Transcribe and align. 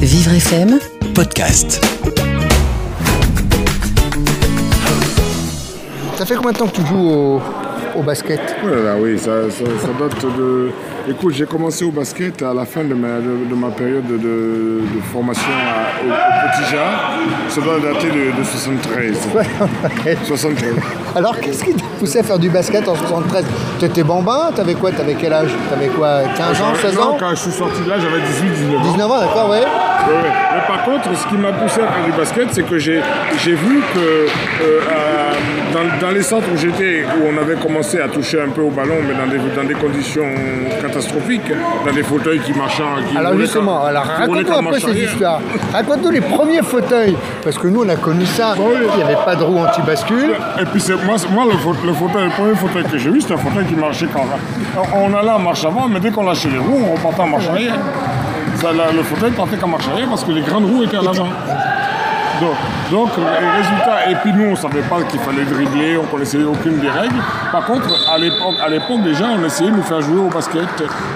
Vivre 0.00 0.32
FM, 0.32 0.78
podcast. 1.14 1.84
Ça 6.16 6.26
fait 6.26 6.34
combien 6.34 6.52
de 6.52 6.58
temps 6.58 6.66
que 6.66 6.76
tu 6.76 6.86
joues 6.86 7.08
au, 7.08 7.40
au 7.98 8.02
basket? 8.02 8.40
Oh 8.64 8.68
là 8.68 8.76
là, 8.82 8.94
oui, 9.00 9.18
ça, 9.18 9.50
ça, 9.50 9.64
ça 9.80 9.88
date 9.98 10.24
de. 10.36 10.70
Écoute, 11.08 11.32
j'ai 11.34 11.46
commencé 11.46 11.84
au 11.84 11.90
basket 11.90 12.42
à 12.42 12.52
la 12.52 12.64
fin 12.66 12.84
de 12.84 12.92
ma, 12.94 13.18
de, 13.18 13.48
de 13.48 13.54
ma 13.54 13.68
période 13.70 14.06
de, 14.06 14.80
formation 15.12 15.42
à- 15.50 16.04
au, 16.04 16.08
au 16.08 16.62
Petit 16.62 16.70
Jar. 16.70 17.12
Ça 17.48 17.60
doit 17.62 17.80
dater 17.80 18.08
de, 18.08 18.38
de 18.38 18.44
73. 18.44 19.16
73. 20.26 20.74
Alors, 21.16 21.40
qu'est-ce 21.40 21.64
qui 21.64 21.72
t'a 21.74 21.84
poussé 21.98 22.18
à 22.18 22.22
faire 22.22 22.38
du 22.38 22.50
basket 22.50 22.86
en 22.86 22.94
73 22.94 23.44
T'étais 23.80 24.02
bambin 24.04 24.50
T'avais 24.54 24.74
quoi? 24.74 24.92
T'avais 24.92 25.14
quel 25.18 25.32
âge? 25.32 25.50
T'avais 25.70 25.88
quoi? 25.88 26.20
15 26.36 26.60
ans 26.60 26.64
16 26.80 26.94
Non, 26.96 27.02
ans? 27.02 27.16
quand 27.18 27.30
je 27.30 27.36
suis 27.36 27.50
sorti 27.50 27.80
de 27.82 27.88
là, 27.88 27.96
j'avais 27.98 28.20
18, 28.20 28.66
19 28.68 28.76
ans. 28.78 28.92
19 28.92 29.10
ans, 29.10 29.20
d'accord, 29.20 29.50
ouais. 29.50 29.62
Mais 30.54 30.66
par 30.66 30.84
contre, 30.84 31.14
ce 31.16 31.26
qui 31.28 31.34
m'a 31.36 31.52
poussé 31.52 31.80
à 31.80 31.86
faire 31.92 32.04
du 32.04 32.12
basket, 32.12 32.48
c'est 32.52 32.62
que 32.62 32.78
j'ai 32.78 33.00
vu 33.54 33.80
que 33.94 33.98
euh, 33.98 34.80
à- 34.90 35.30
dans, 35.72 36.06
dans 36.06 36.12
les 36.12 36.22
centres 36.22 36.46
où 36.52 36.56
j'étais, 36.56 37.04
où 37.04 37.28
on 37.32 37.40
avait 37.40 37.54
commencé 37.54 38.00
à 38.00 38.08
toucher 38.08 38.40
un 38.42 38.48
peu 38.48 38.62
au 38.62 38.70
ballon, 38.70 38.96
mais 39.06 39.14
dans 39.14 39.26
des, 39.30 39.38
dans 39.54 39.64
des 39.66 39.74
conditions 39.74 40.24
catastrophiques, 40.82 41.52
dans 41.86 41.92
des 41.92 42.02
fauteuils 42.02 42.40
qui 42.40 42.52
marchaient. 42.52 42.82
Qui 43.10 43.16
Alors 43.16 43.36
justement, 43.38 43.84
alors 43.84 44.04
raconte-nous 44.04 44.52
un 44.52 44.62
peu 44.64 44.78
ces 44.80 44.86
arrière. 44.90 45.10
histoires. 45.12 45.40
Raconte-nous 45.72 46.10
les 46.10 46.20
premiers 46.20 46.62
fauteuils, 46.62 47.16
parce 47.44 47.56
que 47.58 47.68
nous 47.68 47.82
on 47.84 47.88
a 47.88 47.96
connu 47.96 48.26
ça. 48.26 48.54
oui. 48.58 48.64
Il 48.92 48.96
n'y 48.96 49.02
avait 49.02 49.24
pas 49.24 49.36
de 49.36 49.44
roue 49.44 49.58
anti-bascule. 49.58 50.32
Et 50.60 50.64
puis 50.66 50.82
moi, 51.06 51.16
moi 51.30 51.44
le, 51.44 51.86
le 51.86 51.92
fauteuil, 51.94 52.24
le 52.24 52.30
premier 52.30 52.54
fauteuil 52.54 52.84
que 52.84 52.98
j'ai 52.98 53.10
vu, 53.10 53.20
c'était 53.20 53.34
un 53.34 53.38
fauteuil 53.38 53.66
qui 53.66 53.74
marchait 53.74 54.06
quand 54.12 54.24
on 54.94 55.14
allait 55.14 55.30
en 55.30 55.38
marche 55.38 55.64
avant, 55.64 55.88
mais 55.88 56.00
dès 56.00 56.10
qu'on 56.10 56.24
lâchait 56.24 56.48
les 56.50 56.58
roues, 56.58 56.82
on 56.90 56.94
repartait 56.96 57.20
en 57.22 57.26
marche 57.28 57.48
arrière. 57.48 57.74
Le 58.96 59.02
fauteuil 59.02 59.30
partait 59.32 59.56
qu'en 59.56 59.68
marche 59.68 59.88
arrière 59.88 60.08
parce 60.08 60.24
que 60.24 60.32
les 60.32 60.42
grandes 60.42 60.64
roues 60.66 60.82
étaient 60.84 60.96
à 60.98 61.02
l'avant. 61.02 61.28
Donc, 62.40 62.54
donc, 62.90 63.10
les 63.18 63.48
résultats, 63.60 64.10
et 64.10 64.14
puis 64.22 64.32
nous 64.32 64.44
on 64.44 64.50
ne 64.52 64.56
savait 64.56 64.80
pas 64.80 65.02
qu'il 65.02 65.20
fallait 65.20 65.44
dribbler, 65.44 65.98
on 65.98 66.02
ne 66.04 66.06
connaissait 66.08 66.42
aucune 66.42 66.78
des 66.78 66.88
règles. 66.88 67.14
Par 67.52 67.66
contre, 67.66 67.86
à 68.10 68.16
l'époque, 68.16 68.54
à 68.64 68.68
l'époque 68.70 69.02
déjà, 69.02 69.26
on 69.38 69.44
essayait 69.44 69.70
de 69.70 69.76
nous 69.76 69.82
faire 69.82 70.00
jouer 70.00 70.20
au 70.20 70.28
basket 70.30 70.64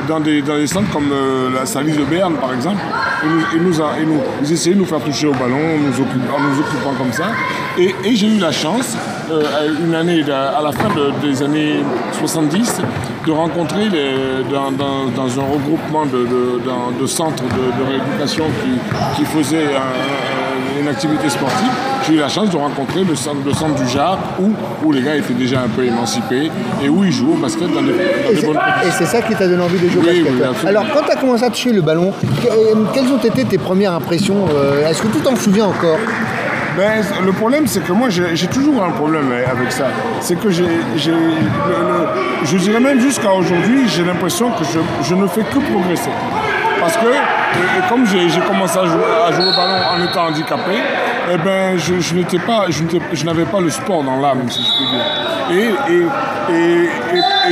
dans 0.06 0.20
des, 0.20 0.42
dans 0.42 0.56
des 0.56 0.66
centres 0.66 0.90
comme 0.92 1.10
euh, 1.10 1.48
la 1.54 1.64
Salise 1.64 1.96
de 1.96 2.04
Berne 2.04 2.34
par 2.34 2.52
exemple. 2.52 2.80
Ils, 3.54 3.62
nous, 3.62 3.80
a- 3.80 3.92
ils 3.98 4.06
nous- 4.06 4.20
ils 4.42 4.52
essayaient 4.52 4.74
de 4.74 4.80
nous 4.80 4.86
faire 4.86 5.00
toucher 5.00 5.26
au 5.26 5.32
ballon 5.32 5.56
en 5.56 5.78
nous 5.78 5.98
occupant, 5.98 6.36
en 6.36 6.40
nous 6.42 6.60
occupant 6.60 6.92
comme 6.98 7.12
ça. 7.12 7.24
Et, 7.78 7.94
et 8.04 8.14
j'ai 8.14 8.26
eu 8.26 8.38
la 8.38 8.52
chance, 8.52 8.94
une 9.86 9.94
année, 9.94 10.22
à 10.30 10.60
la 10.62 10.72
fin 10.72 10.88
de- 10.94 11.12
des 11.26 11.42
années 11.42 11.76
70, 12.18 12.80
de 13.26 13.32
rencontrer 13.32 13.88
les- 13.88 14.44
dans, 14.52 14.70
dans- 14.70 15.06
dans 15.14 15.40
un 15.40 15.44
regroupement 15.44 16.04
de, 16.06 16.26
de- 17.00 17.06
centres 17.06 17.42
de, 17.44 17.84
rééducation 17.90 18.44
qui, 18.62 19.16
qui 19.16 19.24
faisaient 19.24 19.66
un- 19.76 19.78
un- 19.78 20.80
une 20.80 20.88
activité 20.88 21.28
sportive, 21.28 21.68
j'ai 22.06 22.14
eu 22.14 22.18
la 22.18 22.28
chance 22.28 22.50
de 22.50 22.56
rencontrer 22.56 23.04
le 23.04 23.14
centre, 23.14 23.38
le 23.46 23.52
centre 23.52 23.74
du 23.82 23.88
Jard 23.88 24.18
où, 24.40 24.50
où 24.84 24.92
les 24.92 25.02
gars 25.02 25.14
étaient 25.16 25.32
déjà 25.34 25.60
un 25.60 25.68
peu 25.68 25.84
émancipés 25.84 26.50
et 26.82 26.88
où 26.88 27.04
ils 27.04 27.12
jouaient 27.12 27.34
au 27.34 27.36
basket 27.36 27.72
dans 27.72 27.80
des, 27.82 27.92
dans 27.92 28.30
Et 28.30 28.34
des 28.34 28.40
c'est- 28.40 28.46
bonnes 28.46 28.56
et 28.56 28.80
conditions. 28.80 28.92
c'est 28.98 29.06
ça 29.06 29.22
qui 29.22 29.34
t'a 29.34 29.46
donné 29.46 29.62
envie 29.62 29.78
de 29.78 29.88
jouer 29.88 30.02
au 30.02 30.06
basket. 30.06 30.62
oui. 30.62 30.68
Alors, 30.68 30.84
quand 30.92 31.02
tu 31.06 31.10
as 31.12 31.16
commencé 31.16 31.44
à 31.44 31.50
toucher 31.50 31.72
le 31.72 31.80
ballon, 31.82 32.12
que- 32.42 32.48
euh, 32.48 32.84
quelles 32.92 33.06
ont 33.12 33.18
été 33.18 33.44
tes 33.44 33.58
premières 33.58 33.92
impressions 33.92 34.46
euh, 34.54 34.88
Est-ce 34.88 35.02
que 35.02 35.08
tu 35.08 35.18
t'en 35.20 35.36
souviens 35.36 35.66
encore? 35.66 35.98
Ben, 36.76 37.04
le 37.24 37.32
problème, 37.32 37.66
c'est 37.68 37.84
que 37.84 37.92
moi, 37.92 38.08
j'ai 38.10 38.46
toujours 38.48 38.82
un 38.82 38.90
problème 38.90 39.32
avec 39.32 39.70
ça. 39.70 39.86
C'est 40.20 40.38
que 40.38 40.50
j'ai, 40.50 40.66
je 40.96 42.56
dirais 42.56 42.80
même 42.80 43.00
jusqu'à 43.00 43.32
aujourd'hui, 43.32 43.88
j'ai 43.88 44.04
l'impression 44.04 44.50
que 44.50 44.64
je, 44.64 45.14
ne 45.14 45.26
fais 45.28 45.42
que 45.42 45.58
progresser. 45.58 46.10
Parce 46.80 46.96
que, 46.96 47.88
comme 47.88 48.06
j'ai 48.06 48.28
j'ai 48.28 48.40
commencé 48.40 48.78
à 48.78 48.86
jouer, 48.86 49.04
à 49.26 49.32
jouer 49.32 49.44
au 49.44 49.56
ballon 49.56 49.80
en 49.94 50.04
étant 50.04 50.26
handicapé, 50.26 50.82
eh 51.32 51.38
ben, 51.38 51.78
je, 51.78 52.00
je 52.00 52.14
n'étais 52.14 52.38
pas, 52.38 52.66
je, 52.68 53.24
n'avais 53.24 53.44
pas 53.44 53.60
le 53.60 53.70
sport 53.70 54.02
dans 54.04 54.20
l'âme, 54.20 54.48
si 54.50 54.60
je 54.62 54.68
puis 54.68 54.86
dire. 54.92 55.74
Et, 55.88 55.92
et, 55.94 56.84
et, 56.84 56.88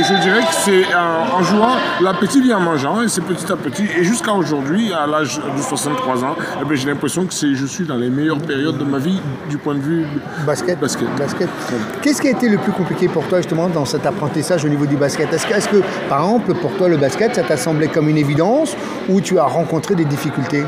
je 0.03 0.21
dirais 0.21 0.41
que 0.41 0.53
c'est 0.53 0.83
en, 0.95 1.37
en 1.39 1.43
jouant, 1.43 1.75
l'appétit 2.01 2.41
vient 2.41 2.57
en 2.57 2.61
mangeant, 2.61 3.01
et 3.01 3.07
c'est 3.07 3.21
petit 3.23 3.51
à 3.51 3.55
petit. 3.55 3.85
Et 3.97 4.03
jusqu'à 4.03 4.33
aujourd'hui, 4.33 4.91
à 4.93 5.05
l'âge 5.07 5.37
de 5.55 5.61
63 5.61 6.23
ans, 6.23 6.35
eh 6.61 6.65
ben, 6.65 6.75
j'ai 6.75 6.87
l'impression 6.87 7.25
que 7.25 7.33
c'est- 7.33 7.53
je 7.55 7.65
suis 7.65 7.85
dans 7.85 7.95
les 7.95 8.09
meilleures 8.09 8.39
périodes 8.39 8.77
de 8.77 8.83
ma 8.83 8.97
vie 8.97 9.19
du 9.49 9.57
point 9.57 9.75
de 9.75 9.81
vue 9.81 10.05
Basket. 10.45 10.79
Basket. 10.79 11.07
Basket. 11.17 11.49
Qu'est-ce 12.01 12.21
qui 12.21 12.27
a 12.27 12.31
été 12.31 12.49
le 12.49 12.57
plus 12.57 12.71
compliqué 12.71 13.07
pour 13.07 13.25
toi 13.27 13.39
justement 13.39 13.67
dans 13.69 13.85
cet 13.85 14.05
apprentissage 14.05 14.65
au 14.65 14.69
niveau 14.69 14.85
du 14.85 14.95
basket? 14.95 15.31
Est-ce 15.33 15.45
que, 15.47 15.53
est-ce 15.53 15.69
que, 15.69 15.81
par 16.09 16.19
exemple, 16.21 16.53
pour 16.55 16.71
toi, 16.77 16.87
le 16.89 16.97
basket, 16.97 17.35
ça 17.35 17.43
t'a 17.43 17.57
semblé 17.57 17.87
comme 17.87 18.09
une 18.09 18.17
évidence 18.17 18.75
ou 19.09 19.21
tu 19.21 19.37
as 19.39 19.43
rencontré 19.45 19.95
des 19.95 20.05
difficultés? 20.05 20.63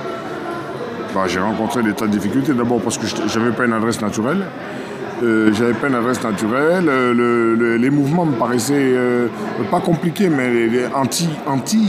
Bah, 1.16 1.28
j'ai 1.28 1.40
rencontré 1.40 1.82
des 1.82 1.94
tas 1.94 2.08
de 2.08 2.12
difficultés. 2.12 2.54
D'abord 2.54 2.82
parce 2.82 2.98
que 2.98 3.08
je 3.08 3.40
n'avais 3.40 3.54
pas 3.54 3.64
une 3.64 3.72
adresse 3.72 4.02
naturelle. 4.02 4.48
Euh, 5.24 5.52
j'avais 5.54 5.74
pas 5.74 5.88
une 5.88 5.96
adresse 5.96 6.22
naturelle. 6.24 6.86
Euh, 6.90 7.14
le- 7.14 7.56
le- 7.56 7.78
les 7.78 7.90
mouvements 7.90 8.26
me 8.26 8.34
paraissaient 8.36 8.74
euh, 8.76 9.28
pas 9.72 9.80
compliqués, 9.80 10.30
mais 10.30 10.50
les, 10.52 10.68
les 10.70 10.86
anti, 10.94 11.30
anti. 11.46 11.88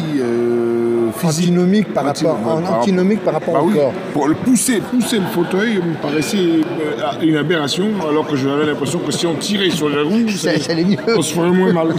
Antinomique 1.25 1.93
par 1.95 2.07
Anti- 2.07 2.27
rapport, 2.27 2.41
par 2.63 2.79
antinomique 2.81 3.21
par 3.25 3.35
rapport 3.35 3.55
Bah 3.55 3.61
au 3.63 3.69
oui, 3.69 3.75
corps. 3.75 3.93
pour 4.13 4.29
le 4.29 4.35
pousser, 4.35 4.81
pousser 4.81 5.17
le 5.19 5.25
fauteuil 5.27 5.77
me 5.77 5.95
paraissait 6.03 6.61
une 7.23 7.37
aberration, 7.37 7.87
alors 8.09 8.27
que 8.27 8.37
j'avais 8.37 8.67
l'impression 8.67 8.99
que 8.99 9.11
si 9.13 9.27
on 9.27 9.35
tirait 9.35 9.71
sur 9.71 9.89
les 9.89 10.03
roues, 10.03 10.29
Ça- 10.29 10.59
ça 10.59 10.75
mieux. 10.75 10.97
on 11.17 11.23
se 11.23 11.33
ferait 11.35 11.51
moins 11.51 11.73
mal. 11.73 11.89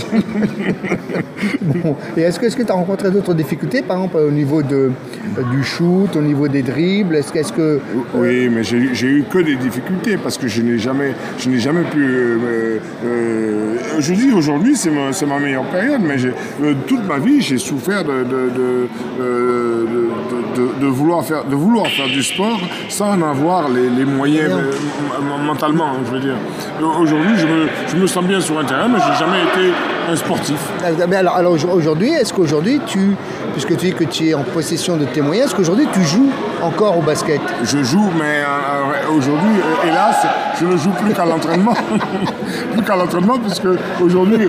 Bon. 1.62 1.96
Et 2.16 2.22
est-ce 2.22 2.40
que 2.40 2.64
tu 2.64 2.72
as 2.72 2.76
rencontré 2.76 3.12
d'autres 3.12 3.34
difficultés, 3.34 3.82
par 3.82 3.98
exemple 3.98 4.18
au 4.18 4.32
niveau 4.32 4.64
de, 4.64 4.92
du 5.52 5.64
shoot, 5.64 6.16
au 6.16 6.22
niveau 6.22 6.48
des 6.48 6.62
dribbles? 6.62 7.16
Est-ce 7.16 7.54
que, 7.54 7.80
Oui, 8.16 8.50
mais 8.50 8.64
j'ai 8.64 8.78
eu 9.08 9.24
que 9.30 9.40
des 9.40 9.56
difficultés 9.56 10.18
parce 10.18 10.38
que 10.38 10.48
je 10.48 10.62
n'ai 10.62 10.78
jamais, 10.78 11.14
je 11.38 11.50
n'ai 11.50 11.60
jamais 11.60 11.84
pu. 11.84 12.00
euh, 12.04 12.80
euh, 13.06 13.76
je 14.00 14.14
dis 14.14 14.32
aujourd'hui, 14.32 14.76
c'est 14.76 14.92
ma, 14.92 15.40
meilleure 15.40 15.66
période, 15.66 16.02
mais 16.02 16.16
euh, 16.24 16.74
toute 16.88 17.06
ma 17.08 17.18
vie, 17.20 17.42
j'ai 17.42 17.58
souffert 17.58 18.04
de, 18.04 18.26
euh, 19.20 19.86
vouloir 20.82 21.24
faire, 21.24 21.44
du 22.08 22.24
sport 22.24 22.60
sans 22.90 23.12
en 23.12 23.22
avoir 23.22 23.70
les, 23.70 24.06
moyens 24.06 24.52
euh, 24.52 25.46
mentalement, 25.46 25.88
hein, 25.88 26.00
je 26.06 26.12
veux 26.12 26.20
dire. 26.20 26.36
Euh, 26.82 26.86
Aujourd'hui, 27.02 27.38
je 27.38 27.46
me, 27.48 27.68
je 27.88 27.96
me 27.96 28.08
sens 28.08 28.24
bien 28.24 28.40
sur 28.42 28.58
un 28.58 28.64
terrain, 28.64 28.88
mais 28.88 29.00
je 29.00 29.10
n'ai 29.12 29.18
jamais 29.18 29.42
été 29.44 29.74
un 30.10 30.16
sportif. 30.16 30.60
Ah, 30.88 31.06
mais 31.10 31.18
alors, 31.18 31.36
alors 31.36 31.52
aujourd- 31.54 31.74
aujourd'hui, 31.76 32.12
est-ce 32.14 32.32
qu'aujourd'hui, 32.34 32.80
tu, 32.88 33.16
puisque 33.52 33.76
tu 33.78 33.88
dis 33.88 33.94
que 33.94 34.06
tu 34.06 34.30
es 34.30 34.34
en 34.34 34.44
possession 34.44 34.96
de 34.96 35.04
tes 35.06 35.20
moyens, 35.22 35.48
est-ce 35.48 35.56
qu'aujourd'hui 35.56 35.86
tu 35.92 36.02
joues 36.04 36.30
encore 36.62 36.98
au 36.98 37.02
basket? 37.02 37.42
Je 37.64 37.84
joue, 37.84 38.10
mais 38.18 38.24
euh, 38.40 38.46
euh, 38.46 39.18
aujourd'hui, 39.18 39.58
euh, 39.60 39.88
hélas, 39.90 40.16
je 40.60 40.66
ne 40.66 40.78
joue 40.78 40.92
plus 40.92 41.14
qu'à 41.14 41.26
l'entraînement. 41.26 41.74
plus 42.74 42.84
qu'à 42.84 42.96
l'entraînement, 42.96 43.38
puisque 43.38 43.68
aujourd'hui, 44.02 44.48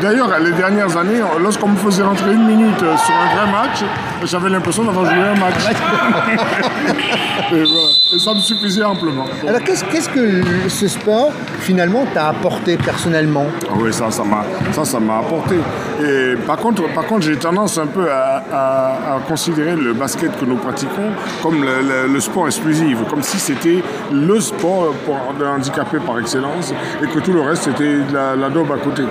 d'ailleurs, 0.00 0.30
les 0.38 0.52
dernières 0.52 0.96
années, 0.96 1.20
lorsqu'on 1.42 1.68
me 1.70 1.76
faisait 1.76 2.02
rentrer 2.04 2.32
une 2.32 2.46
minute 2.46 2.78
sur 2.78 3.14
un 3.14 3.36
vrai 3.36 3.50
match, 3.50 3.82
j'avais 4.24 4.50
l'impression 4.50 4.84
d'avoir 4.84 5.06
joué 5.06 5.24
un 5.24 5.34
match. 5.34 5.54
et, 7.52 7.54
voilà. 7.56 7.88
Et 8.14 8.18
ça 8.18 8.32
me 8.34 8.40
suffisait 8.40 8.84
amplement. 8.84 9.24
Alors 9.46 9.62
qu'est-ce, 9.62 9.84
qu'est-ce 9.84 10.08
que 10.08 10.42
ce 10.68 10.88
sport 10.88 11.30
finalement 11.60 12.04
t'a 12.14 12.28
apporté 12.28 12.76
personnellement? 12.76 13.46
Ah 13.68 13.74
oui, 13.76 13.92
ça, 13.92 14.10
ça 14.10 14.22
m'a, 14.24 14.44
ça, 14.72 14.84
ça 14.84 14.98
m'a 15.00 15.18
apporté. 15.18 15.47
Et 15.56 16.36
par 16.46 16.56
contre, 16.58 16.82
par 16.94 17.04
contre, 17.06 17.22
j'ai 17.22 17.36
tendance 17.36 17.78
un 17.78 17.86
peu 17.86 18.10
à, 18.10 18.42
à- 18.52 19.14
à 19.16 19.20
considérer 19.26 19.74
le 19.76 19.92
basket 19.94 20.38
que 20.38 20.44
nous 20.44 20.56
pratiquons 20.56 21.10
comme 21.42 21.62
le, 21.62 22.06
le- 22.06 22.12
le 22.12 22.20
sport 22.20 22.46
exclusif, 22.46 22.98
comme 23.10 23.22
si 23.22 23.38
c'était 23.38 23.82
le 24.12 24.40
sport 24.40 24.92
pour 25.04 25.16
un 25.16 25.56
handicapé 25.56 25.98
par 25.98 26.18
excellence 26.18 26.72
et 27.02 27.06
que 27.06 27.18
tout 27.18 27.32
le 27.32 27.40
reste 27.40 27.64
c'était 27.64 27.98
de 28.08 28.14
la, 28.14 28.36
la 28.36 28.48
daube 28.48 28.70
à 28.72 28.78
côté. 28.78 29.02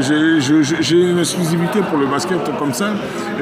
J'ai, 0.00 1.00
une 1.00 1.18
exclusivité 1.18 1.80
pour 1.88 1.98
le 1.98 2.06
basket 2.06 2.38
comme 2.58 2.72
ça 2.72 2.90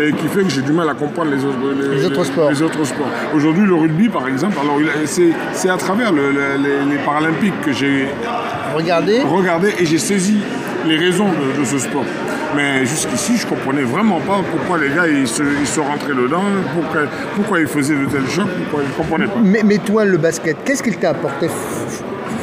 et 0.01 0.13
qui 0.13 0.27
fait 0.29 0.43
que 0.43 0.51
j'ai 0.51 0.63
du 0.63 0.73
mal 0.73 0.89
à 0.89 0.95
comprendre 0.95 1.31
les 1.31 1.45
autres, 1.45 1.59
Les 1.81 2.05
les 2.51 2.63
autres 2.63 2.85
sports. 2.85 3.07
Aujourd'hui, 3.35 3.67
le 3.67 3.75
rugby, 3.75 4.09
par 4.09 4.27
exemple, 4.29 4.57
alors 4.63 4.79
c'est, 5.07 5.69
à 5.69 5.77
travers 5.77 6.13
le- 6.13 6.31
le- 6.31 6.63
les, 6.63 6.91
les 6.97 6.99
Paralympiques 7.05 7.61
que 7.63 7.73
j'ai 7.73 8.09
Regardez, 8.75 9.21
regardé 9.23 9.73
et 9.79 9.87
j'ai 9.87 9.99
saisi 9.99 10.39
les 10.87 10.97
raisons 10.97 11.29
de, 11.59 11.65
ce 11.65 11.79
sport. 11.79 12.05
Mais 12.57 12.87
jusqu'ici, 12.87 13.37
je 13.37 13.47
comprenais 13.47 13.83
vraiment 13.83 14.21
pas 14.21 14.41
pourquoi 14.51 14.79
les 14.79 14.95
gars 14.95 15.07
ils 15.09 15.27
se, 15.27 15.43
ils 15.43 15.67
se 15.67 15.81
rentraient 15.81 16.15
dedans, 16.15 16.45
pourquoi, 16.75 17.03
pourquoi 17.35 17.61
ils 17.61 17.67
faisaient 17.67 17.97
de 17.97 18.07
tels 18.07 18.29
chocs, 18.29 18.49
pourquoi 18.63 18.83
ils 18.83 18.89
ne 18.89 18.95
comprenaient 18.95 19.27
pas. 19.27 19.41
mais, 19.43 19.63
mais 19.65 19.79
toi 19.79 20.05
le 20.05 20.19
basket, 20.19 20.57
qu'est-ce 20.65 20.83
qu'il 20.83 20.97
t'a 20.97 21.11
apporté 21.11 21.49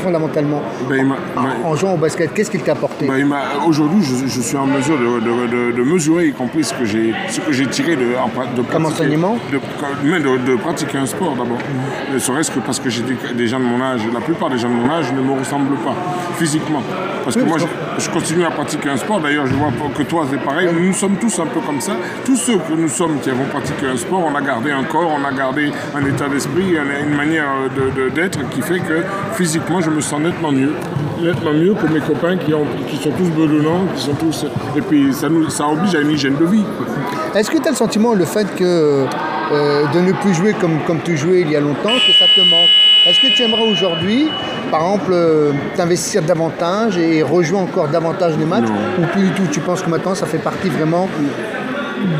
fondamentalement 0.01 0.61
Ben, 0.89 1.07
en, 1.35 1.69
en 1.69 1.75
jouant 1.75 1.93
au 1.93 1.97
basket 1.97 2.33
Qu'est-ce 2.33 2.51
qu'il 2.51 2.61
t'a 2.61 2.73
apporté 2.73 3.07
Ben, 3.07 3.27
Aujourd'hui, 3.67 4.01
je, 4.03 4.27
je 4.27 4.41
suis 4.41 4.57
en 4.57 4.65
mesure 4.65 4.97
de, 4.97 5.19
de- 5.19 5.47
de- 5.47 5.71
de 5.77 5.83
mesurer, 5.83 6.27
y 6.27 6.33
compris 6.33 6.63
ce 6.63 6.73
que 6.73 6.85
j'ai 6.85 7.13
ce 7.29 7.39
que 7.39 7.51
j'ai 7.51 7.67
tiré 7.67 7.95
de, 7.95 8.01
de 8.55 8.61
Comme 8.71 8.85
enseignement 8.85 9.37
de, 9.51 10.55
pratiquer 10.55 10.97
un 10.97 11.05
sport 11.05 11.35
d'abord. 11.35 11.57
Ne 12.13 12.19
serait-ce 12.19 12.51
que 12.51 12.59
parce 12.59 12.79
que 12.79 12.89
j'ai 12.89 13.03
des, 13.03 13.15
des 13.33 13.47
gens 13.47 13.59
de 13.59 13.65
mon 13.65 13.81
âge, 13.81 14.01
la 14.13 14.19
plupart 14.21 14.49
des 14.49 14.57
gens 14.57 14.69
de 14.69 14.73
mon 14.75 14.89
âge 14.89 15.11
ne 15.13 15.21
me 15.21 15.37
ressemblent 15.37 15.75
pas 15.77 15.95
physiquement. 16.37 16.81
Parce 17.23 17.35
que 17.35 17.43
moi, 17.43 17.57
je, 17.59 17.65
je 18.03 18.09
continue 18.09 18.43
à 18.45 18.49
pratiquer 18.51 18.89
un 18.89 18.97
sport. 18.97 19.19
D'ailleurs, 19.19 19.45
je 19.45 19.53
vois 19.53 19.71
que 19.95 20.03
toi, 20.03 20.25
c'est 20.29 20.41
pareil. 20.43 20.69
Nous 20.73 20.93
sommes 20.93 21.17
tous 21.17 21.39
un 21.39 21.45
peu 21.45 21.59
comme 21.59 21.79
ça. 21.79 21.93
Tous 22.25 22.35
ceux 22.35 22.57
que 22.57 22.73
nous 22.75 22.87
sommes 22.89 23.19
qui 23.19 23.29
avons 23.29 23.45
pratiqué 23.45 23.85
un 23.87 23.97
sport, 23.97 24.23
on 24.31 24.35
a 24.35 24.41
gardé 24.41 24.71
un 24.71 24.83
corps, 24.83 25.11
on 25.19 25.23
a 25.23 25.31
gardé 25.31 25.71
un 25.95 26.03
état 26.05 26.27
d'esprit, 26.27 26.75
une, 27.05 27.15
manière 27.15 27.45
d'être 28.15 28.39
qui 28.49 28.61
fait 28.61 28.79
que 28.79 29.03
physiquement, 29.33 29.81
je 29.81 29.90
me 29.91 30.01
sens 30.01 30.19
nettement 30.19 30.51
mieux. 30.51 30.73
Nettement 31.21 31.53
mieux 31.53 31.73
que 31.73 31.87
mes 31.87 31.99
copains 31.99 32.37
qui, 32.37 32.53
ont, 32.53 32.65
qui 32.89 32.97
sont 32.97 33.11
tous 33.11 33.29
bedonnants, 33.29 33.85
qui 33.95 34.03
sont 34.03 34.13
tous... 34.13 34.45
Et 34.75 34.81
puis, 34.81 35.13
ça, 35.13 35.29
nous, 35.29 35.49
ça 35.49 35.67
oblige 35.67 35.95
à 35.95 36.01
une 36.01 36.11
hygiène 36.11 36.37
de 36.37 36.45
vie. 36.45 36.63
Est-ce 37.35 37.49
que 37.49 37.57
tu 37.57 37.67
as 37.67 37.71
le 37.71 37.77
sentiment, 37.77 38.13
le 38.13 38.25
fait 38.25 38.47
que 38.55 39.05
euh, 39.51 39.83
de 39.93 39.99
ne 39.99 40.11
plus 40.13 40.33
jouer 40.33 40.53
comme, 40.53 40.79
comme 40.85 41.01
tu 41.01 41.17
jouais 41.17 41.41
il 41.41 41.51
y 41.51 41.55
a 41.55 41.59
longtemps, 41.59 41.89
que 41.89 42.13
ça 42.13 42.25
te 42.25 42.41
manque? 42.49 42.69
Est-ce 43.05 43.19
que 43.19 43.35
tu 43.35 43.43
aimerais 43.43 43.67
aujourd'hui, 43.71 44.29
par 44.69 44.81
exemple, 44.81 45.11
euh, 45.11 45.51
t'investir 45.75 46.21
davantage 46.21 46.97
et 46.97 47.23
rejouer 47.23 47.57
encore 47.57 47.87
davantage 47.87 48.37
les 48.37 48.45
matchs? 48.45 48.67
Non. 48.67 49.03
Ou 49.03 49.07
plus 49.07 49.23
du 49.23 49.31
tout 49.31 49.47
Tu 49.51 49.59
penses 49.59 49.81
que 49.81 49.89
maintenant 49.89 50.13
ça 50.13 50.25
fait 50.25 50.37
partie 50.37 50.69
vraiment 50.69 51.09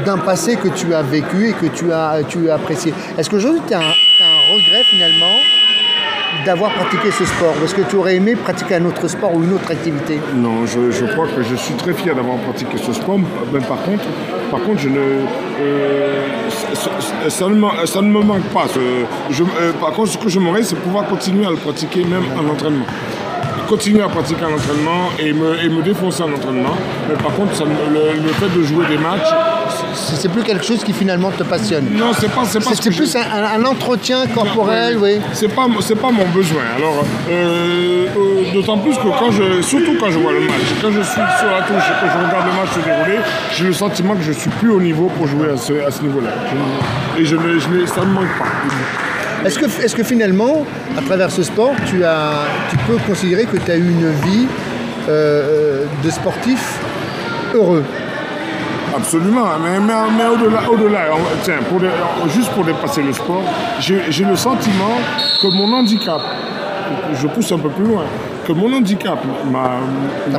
d'un 0.05 0.17
passé 0.17 0.55
que 0.55 0.69
tu 0.69 0.93
as 0.93 1.03
vécu 1.03 1.49
et 1.49 1.53
que 1.53 1.67
tu 1.67 1.91
as, 1.91 2.21
tu 2.27 2.49
as 2.49 2.55
apprécié? 2.55 2.93
Est-ce 3.17 3.29
qu'aujourd'hui 3.29 3.61
tu 3.67 3.73
as, 3.73 3.79
un 3.79 4.53
regret 4.53 4.83
finalement 4.89 5.37
d'avoir 6.45 6.71
pratiqué 6.73 7.11
ce 7.11 7.25
sport 7.25 7.53
est-ce 7.63 7.75
que 7.75 7.81
tu 7.81 7.95
aurais 7.95 8.15
aimé 8.15 8.35
pratiquer 8.35 8.75
un 8.75 8.85
autre 8.85 9.07
sport 9.07 9.33
ou 9.35 9.43
une 9.43 9.53
autre 9.53 9.69
activité? 9.71 10.19
Non, 10.35 10.65
je, 10.65 10.91
je 10.91 11.05
crois 11.05 11.27
que 11.27 11.41
je 11.43 11.55
suis 11.55 11.73
très 11.75 11.93
fier 11.93 12.15
d'avoir 12.15 12.37
pratiqué 12.37 12.77
ce 12.77 12.93
sport. 12.93 13.19
Mais 13.53 13.59
par 13.59 13.81
contre, 13.83 14.03
par 14.49 14.59
contre, 14.61 14.79
je 14.79 14.89
ne, 14.89 14.99
euh, 14.99 16.27
ça, 16.73 16.89
ça 17.29 17.47
ne, 17.47 17.55
me- 17.55 17.85
ça 17.85 18.01
ne 18.01 18.07
me 18.07 18.19
manque 18.21 18.43
pas. 18.53 18.65
Je- 19.29 19.43
euh, 19.43 19.71
par 19.79 19.91
contre, 19.91 20.09
ce 20.09 20.17
que 20.17 20.29
j'aimerais, 20.29 20.63
c'est 20.63 20.75
pouvoir 20.77 21.05
continuer 21.07 21.45
à 21.45 21.49
le 21.51 21.57
pratiquer 21.57 22.03
même 22.03 22.23
en 22.39 22.51
entraînement. 22.51 22.85
Continuer 23.67 24.01
à 24.01 24.09
pratiquer 24.09 24.43
en 24.43 24.53
entraînement 24.53 25.09
et 25.19 25.31
me, 25.31 25.63
et 25.63 25.69
me 25.69 25.81
défoncer 25.81 26.23
en 26.23 26.33
entraînement. 26.33 26.75
Mais 27.07 27.15
par 27.15 27.33
contre, 27.35 27.55
ça 27.55 27.63
le, 27.63 28.21
le 28.21 28.29
fait 28.33 28.49
de 28.57 28.63
jouer 28.63 28.85
des 28.87 28.97
matchs, 28.97 29.29
C'est 29.93 30.29
plus 30.29 30.43
quelque 30.43 30.65
chose 30.65 30.83
qui 30.83 30.93
finalement 30.93 31.31
te 31.31 31.43
passionne 31.43 31.85
non, 31.91 32.11
c'est 32.17 32.29
pas, 32.29 32.45
c'est 32.45 32.59
pas 32.63 32.71
C'est 32.73 32.83
ce 32.83 32.89
plus 32.89 33.15
un, 33.15 33.65
entretien 33.65 34.25
corporel, 34.27 34.97
oui. 34.97 35.19
C'est 35.33 35.47
pas, 35.53 35.67
c'est 35.81 35.95
pas 35.95 36.11
mon 36.11 36.25
besoin. 36.27 36.61
Alors, 36.77 37.03
euh, 37.29 38.05
euh, 38.17 38.53
d'autant 38.53 38.77
plus 38.77 38.95
que 38.95 39.07
quand 39.19 39.31
je, 39.31 39.61
surtout 39.61 39.95
quand 39.99 40.09
je 40.09 40.19
vois 40.19 40.31
le 40.33 40.41
match, 40.41 40.61
quand 40.81 40.91
je 40.91 41.01
suis 41.01 41.13
sur 41.13 41.49
la 41.49 41.61
touche 41.61 41.83
et 41.89 42.05
que 42.05 42.11
je 42.11 42.25
regarde 42.25 42.45
le 42.47 42.53
match 42.61 42.71
se 42.73 42.79
dérouler, 42.79 43.19
j'ai 43.55 43.65
le 43.65 43.73
sentiment 43.73 44.15
que 44.15 44.23
je 44.23 44.31
suis 44.31 44.49
plus 44.49 44.69
au 44.69 44.79
niveau 44.81 45.07
pour 45.17 45.27
jouer 45.27 45.49
à 45.53 45.57
ce, 45.57 45.73
à 45.85 45.91
ce 45.91 46.01
niveau-là. 46.01 46.29
Et 47.17 47.25
je 47.25 47.35
ne, 47.35 47.59
je 47.59 47.67
ne- 47.69 47.85
ça 47.85 48.01
ne 48.01 48.05
me 48.07 48.13
manque 48.13 48.37
pas. 48.39 49.47
Est-ce 49.47 49.57
que, 49.57 49.65
est 49.65 49.93
que 49.95 50.03
finalement, 50.03 50.65
à 50.97 51.01
travers 51.01 51.31
ce 51.31 51.43
sport, 51.43 51.73
tu, 51.87 52.03
as, 52.03 52.45
tu 52.69 52.77
peux 52.87 52.97
considérer 53.07 53.45
que 53.45 53.57
tu 53.57 53.71
as 53.71 53.75
eu 53.77 53.89
une 53.89 54.11
vie 54.23 54.47
euh, 55.09 55.85
de 56.03 56.09
sportif 56.11 56.77
heureux? 57.53 57.83
Absolument, 58.95 59.45
mais, 59.63 59.79
mais, 59.79 59.93
mais 60.17 60.25
au-delà, 60.25 60.59
au-delà, 60.69 60.99
on- 61.13 61.37
tiens, 61.43 61.59
pour 61.69 61.79
juste 62.29 62.51
pour 62.51 62.63
dépasser 62.65 63.01
le 63.03 63.13
sport, 63.13 63.43
j'ai, 63.79 64.01
le 64.23 64.35
sentiment 64.35 64.97
que 65.41 65.47
mon 65.47 65.73
handicap, 65.73 66.21
je 67.13 67.27
pousse 67.27 67.51
un 67.51 67.57
peu 67.59 67.69
plus 67.69 67.85
loin, 67.85 68.03
que 68.45 68.51
mon 68.53 68.73
handicap 68.73 69.19
m'a, 69.51 69.79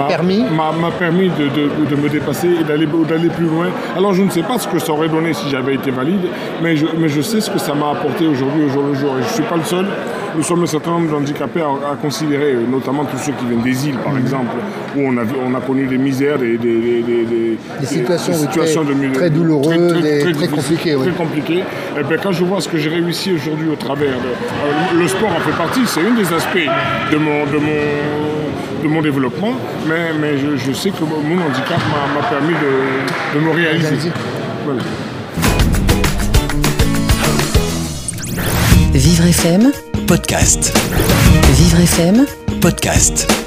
permis 0.08 0.42
m'a, 0.80 0.90
permis 0.98 1.28
de, 1.30 1.44
de- 1.48 1.86
de 1.88 1.96
me 1.96 2.08
dépasser 2.08 2.48
et 2.60 2.64
d'aller, 2.64 2.86
d'aller 3.08 3.28
plus 3.30 3.46
loin. 3.46 3.66
Alors 3.96 4.12
je 4.12 4.22
ne 4.22 4.30
sais 4.30 4.42
pas 4.42 4.58
ce 4.58 4.68
que 4.68 4.78
ça 4.78 4.92
aurait 4.92 5.08
donné 5.08 5.32
si 5.32 5.48
j'avais 5.50 5.74
été 5.74 5.90
valide, 5.90 6.26
mais 6.62 6.76
je, 6.76 6.86
mais 6.98 7.08
je 7.08 7.20
sais 7.22 7.40
ce 7.40 7.50
que 7.50 7.58
ça 7.58 7.74
m'a 7.74 7.90
apporté 7.92 8.26
aujourd'hui 8.26 8.64
au 8.64 8.68
jour 8.68 8.82
le 8.86 8.94
jour. 8.94 9.10
Et 9.18 9.22
je 9.22 9.28
ne 9.28 9.32
suis 9.34 9.42
pas 9.44 9.56
le 9.56 9.64
seul. 9.64 9.86
Nous 10.34 10.42
sommes 10.42 10.62
un 10.62 10.66
certain 10.66 10.92
nombre 10.92 11.10
d'handicapés 11.10 11.60
à, 11.60 11.92
à 11.92 11.94
considérer, 11.96 12.56
notamment 12.70 13.04
tous 13.04 13.18
ceux 13.18 13.32
qui 13.32 13.44
viennent 13.44 13.60
des 13.62 13.88
îles, 13.88 13.98
par 13.98 14.16
exemple, 14.16 14.56
où 14.96 15.00
on 15.00 15.16
a, 15.16 15.24
vu- 15.24 15.36
on 15.44 15.54
a 15.54 15.60
connu 15.60 15.86
des 15.86 15.98
misères, 15.98 16.38
des, 16.38 16.56
des, 16.58 16.80
des, 16.80 17.02
des- 17.02 17.24
des- 17.24 17.58
Des 17.80 17.86
situations, 17.86 18.34
situations 18.34 18.84
très- 18.84 18.94
de- 18.94 19.14
très 19.14 19.30
douloureuses 19.30 20.32
très 20.36 20.48
compliquées, 20.48 20.94
oui. 20.96 21.06
Très 21.06 21.16
compliquées. 21.16 21.62
Et 21.98 22.04
bien, 22.04 22.16
quand 22.22 22.32
je 22.32 22.44
vois 22.44 22.60
ce 22.60 22.68
que 22.68 22.78
j'ai 22.78 22.90
réussi 22.90 23.32
aujourd'hui 23.32 23.68
au 23.70 23.76
travers 23.76 24.08
de, 24.20 24.28
euh, 24.28 25.00
le 25.00 25.08
sport 25.08 25.30
en 25.30 25.40
fait 25.40 25.56
partie, 25.56 25.80
c'est 25.86 26.00
un 26.00 26.14
des 26.14 26.32
aspects 26.32 26.70
de 27.12 27.16
mon, 27.16 27.44
de 27.46 27.58
mon, 27.58 28.82
de 28.82 28.88
mon 28.88 29.00
développement, 29.02 29.54
mais, 29.88 30.12
mais 30.20 30.38
je, 30.38 30.56
je 30.56 30.72
sais 30.72 30.90
que 30.90 31.02
mon 31.04 31.42
handicap 31.42 31.80
m'a 32.14 32.28
permis 32.28 32.54
de, 32.54 33.38
de 33.38 33.44
me 33.44 33.50
réaliser. 33.52 33.86
Réaliser. 33.88 34.10
Voilà. 34.64 34.82
Vivre 38.94 39.24
FM, 39.26 39.72
podcast. 40.06 40.76
Vivre 41.56 41.80
FM, 41.80 42.26
Podcast. 42.60 43.41